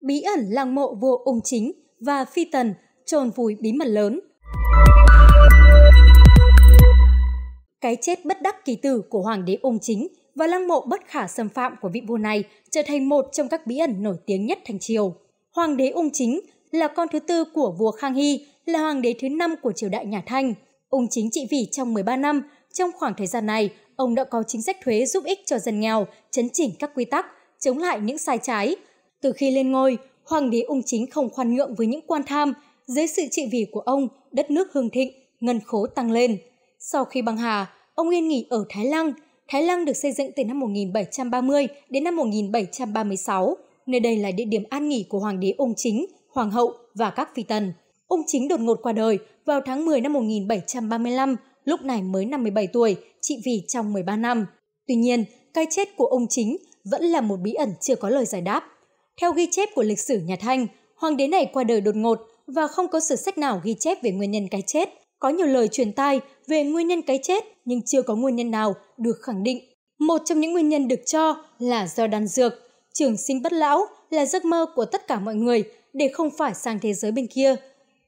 [0.00, 2.74] bí ẩn lăng mộ vua ung chính và phi tần
[3.06, 4.20] trồn vùi bí mật lớn.
[7.80, 11.00] Cái chết bất đắc kỳ tử của hoàng đế ung chính và lăng mộ bất
[11.06, 14.16] khả xâm phạm của vị vua này trở thành một trong các bí ẩn nổi
[14.26, 15.14] tiếng nhất thành triều.
[15.52, 16.40] Hoàng đế ung chính
[16.70, 19.90] là con thứ tư của vua Khang Hy, là hoàng đế thứ năm của triều
[19.90, 20.54] đại nhà Thanh.
[20.88, 22.42] Ung chính trị vì trong 13 năm,
[22.72, 25.80] trong khoảng thời gian này, ông đã có chính sách thuế giúp ích cho dân
[25.80, 27.26] nghèo, chấn chỉnh các quy tắc,
[27.58, 28.76] chống lại những sai trái.
[29.22, 32.52] Từ khi lên ngôi, hoàng đế ung chính không khoan nhượng với những quan tham,
[32.86, 36.38] dưới sự trị vì của ông, đất nước hưng thịnh, ngân khố tăng lên.
[36.78, 39.12] Sau khi băng hà, ông yên nghỉ ở Thái Lăng.
[39.48, 43.56] Thái Lăng được xây dựng từ năm 1730 đến năm 1736.
[43.86, 47.10] Nơi đây là địa điểm an nghỉ của hoàng đế ung chính, hoàng hậu và
[47.10, 47.72] các phi tần.
[48.08, 52.66] Ung chính đột ngột qua đời vào tháng 10 năm 1735, lúc này mới 57
[52.66, 54.46] tuổi, trị vì trong 13 năm.
[54.86, 58.24] Tuy nhiên, cái chết của ông chính vẫn là một bí ẩn chưa có lời
[58.24, 58.64] giải đáp.
[59.20, 62.18] Theo ghi chép của lịch sử nhà Thanh, hoàng đế này qua đời đột ngột
[62.46, 64.88] và không có sử sách nào ghi chép về nguyên nhân cái chết.
[65.18, 68.50] Có nhiều lời truyền tai về nguyên nhân cái chết nhưng chưa có nguyên nhân
[68.50, 69.60] nào được khẳng định.
[69.98, 72.52] Một trong những nguyên nhân được cho là do đan dược.
[72.94, 76.54] Trường sinh bất lão là giấc mơ của tất cả mọi người để không phải
[76.54, 77.56] sang thế giới bên kia.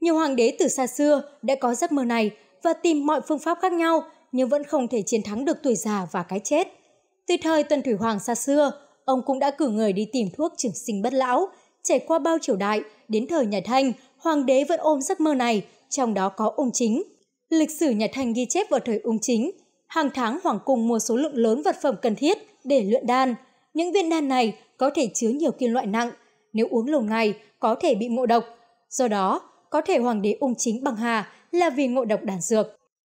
[0.01, 2.31] Nhiều hoàng đế từ xa xưa đã có giấc mơ này
[2.63, 4.03] và tìm mọi phương pháp khác nhau
[4.33, 6.69] nhưng vẫn không thể chiến thắng được tuổi già và cái chết.
[7.27, 8.73] Từ thời Tần Thủy Hoàng xa xưa,
[9.11, 11.49] ông cũng đã cử người đi tìm thuốc trường sinh bất lão.
[11.83, 15.35] Trải qua bao triều đại, đến thời nhà Thanh, hoàng đế vẫn ôm giấc mơ
[15.35, 17.03] này, trong đó có ung chính.
[17.49, 19.51] Lịch sử nhà Thanh ghi chép vào thời ung chính,
[19.87, 23.35] hàng tháng hoàng cung mua số lượng lớn vật phẩm cần thiết để luyện đan.
[23.75, 26.11] Những viên đan này có thể chứa nhiều kim loại nặng,
[26.53, 28.45] nếu uống lâu ngày có thể bị ngộ độc.
[28.91, 32.41] Do đó, có thể hoàng đế ung chính bằng hà là vì ngộ độc đan
[32.41, 32.67] dược.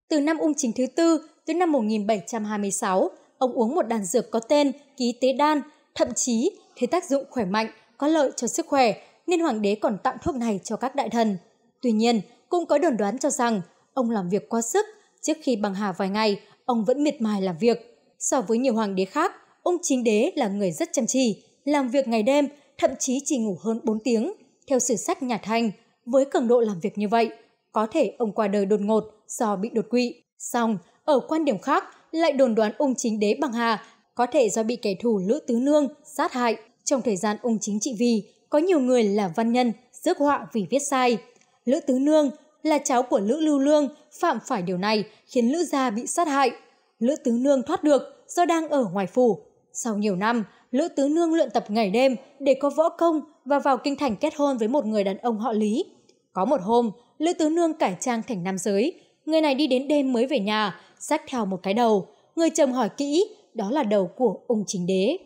[0.10, 4.40] Từ năm ung chính thứ tư tới năm 1726, ông uống một đàn dược có
[4.40, 5.62] tên ký tế đan,
[5.96, 8.94] thậm chí thấy tác dụng khỏe mạnh, có lợi cho sức khỏe,
[9.28, 11.38] nên hoàng đế còn tặng thuốc này cho các đại thần.
[11.82, 13.62] Tuy nhiên, cũng có đồn đoán cho rằng
[13.94, 14.86] ông làm việc quá sức,
[15.22, 17.98] trước khi bằng hà vài ngày, ông vẫn miệt mài làm việc.
[18.20, 19.32] So với nhiều hoàng đế khác,
[19.64, 22.48] ông chính đế là người rất chăm chỉ, làm việc ngày đêm,
[22.78, 24.34] thậm chí chỉ ngủ hơn 4 tiếng.
[24.68, 25.72] Theo sử sách nhà Thanh,
[26.06, 27.30] với cường độ làm việc như vậy,
[27.72, 30.16] có thể ông qua đời đột ngột do bị đột quỵ.
[30.38, 33.84] Xong, ở quan điểm khác, lại đồn đoán ông chính đế bằng hà
[34.16, 36.58] có thể do bị kẻ thù Lữ Tứ Nương sát hại.
[36.84, 40.48] Trong thời gian ung chính trị vì, có nhiều người là văn nhân, rước họa
[40.54, 41.18] vì viết sai.
[41.66, 42.32] Lữ Tứ Nương
[42.64, 46.28] là cháu của Lữ Lưu Lương, phạm phải điều này khiến Lữ gia bị sát
[46.28, 46.52] hại.
[47.00, 49.40] Lữ Tứ Nương thoát được do đang ở ngoài phủ.
[49.74, 53.60] Sau nhiều năm, Lữ Tứ Nương luyện tập ngày đêm để có võ công và
[53.60, 55.86] vào kinh thành kết hôn với một người đàn ông họ Lý.
[56.34, 58.94] Có một hôm, Lữ Tứ Nương cải trang thành nam giới.
[59.26, 62.08] Người này đi đến đêm mới về nhà, xách theo một cái đầu.
[62.36, 65.18] Người chồng hỏi kỹ, đó là đầu của ung chính đế.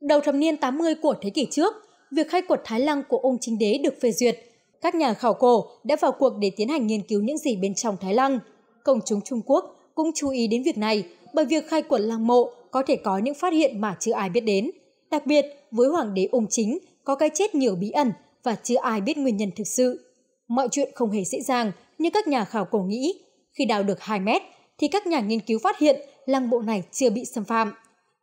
[0.00, 1.74] Đầu thập niên 80 của thế kỷ trước,
[2.10, 4.38] việc khai quật Thái Lăng của ung chính đế được phê duyệt.
[4.80, 7.74] Các nhà khảo cổ đã vào cuộc để tiến hành nghiên cứu những gì bên
[7.74, 8.38] trong Thái Lăng.
[8.84, 11.04] Công chúng Trung Quốc cũng chú ý đến việc này
[11.34, 14.30] bởi việc khai quật lăng mộ có thể có những phát hiện mà chưa ai
[14.30, 14.70] biết đến.
[15.10, 18.76] Đặc biệt, với hoàng đế ung chính có cái chết nhiều bí ẩn và chưa
[18.76, 20.10] ai biết nguyên nhân thực sự.
[20.48, 23.20] Mọi chuyện không hề dễ dàng như các nhà khảo cổ nghĩ.
[23.58, 24.42] Khi đào được 2 mét,
[24.78, 27.72] thì các nhà nghiên cứu phát hiện lăng mộ này chưa bị xâm phạm.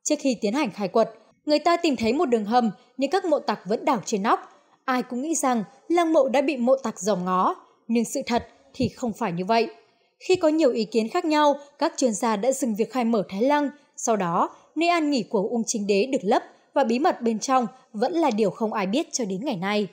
[0.03, 1.09] Trước khi tiến hành khai quật,
[1.45, 4.39] người ta tìm thấy một đường hầm nhưng các mộ tặc vẫn đảo trên nóc.
[4.85, 7.55] Ai cũng nghĩ rằng lăng mộ đã bị mộ tặc dòm ngó,
[7.87, 9.67] nhưng sự thật thì không phải như vậy.
[10.27, 13.23] Khi có nhiều ý kiến khác nhau, các chuyên gia đã dừng việc khai mở
[13.29, 13.69] Thái Lăng.
[13.95, 17.39] Sau đó, nơi an nghỉ của ung chính đế được lấp và bí mật bên
[17.39, 19.87] trong vẫn là điều không ai biết cho đến ngày nay.